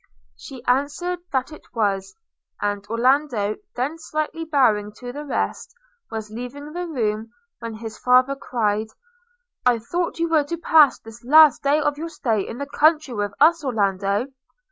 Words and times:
she 0.35 0.63
answered 0.65 1.19
that 1.31 1.51
it 1.51 1.61
was; 1.75 2.15
and 2.59 2.87
Orlando, 2.87 3.57
then 3.75 3.99
slightly 3.99 4.43
bowing 4.45 4.91
to 4.93 5.11
the 5.13 5.23
rest, 5.23 5.75
was 6.09 6.31
leaving 6.31 6.73
the 6.73 6.87
room, 6.87 7.29
when 7.59 7.75
his 7.75 7.99
father 7.99 8.35
cried, 8.35 8.87
'I 9.63 9.77
thought 9.77 10.17
you 10.17 10.27
were 10.27 10.43
to 10.45 10.57
pass 10.57 10.97
this 10.97 11.23
last 11.23 11.61
day 11.61 11.79
of 11.79 11.99
your 11.99 12.09
stay 12.09 12.41
in 12.41 12.57
the 12.57 12.65
country 12.65 13.13
with 13.13 13.35
us, 13.39 13.63
Orlando!' 13.63 14.25